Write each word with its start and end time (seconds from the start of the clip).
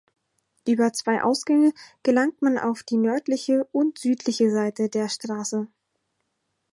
Über 0.67 0.91
zwei 0.93 1.21
Ausgänge 1.21 1.73
gelangt 2.01 2.41
man 2.41 2.57
auf 2.57 2.81
die 2.81 2.97
nördliche 2.97 3.65
und 3.71 3.99
südliche 3.99 4.49
Seite 4.49 4.89
der 4.89 5.07
Straße. 5.09 5.67